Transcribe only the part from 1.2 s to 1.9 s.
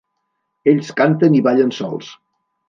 i ballen